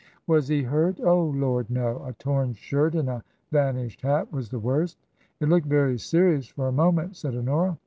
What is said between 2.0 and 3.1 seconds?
A torn shirt and